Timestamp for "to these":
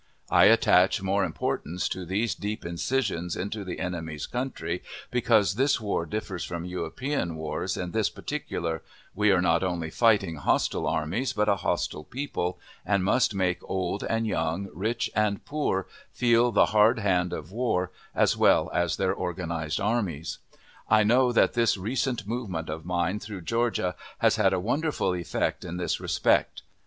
1.89-2.33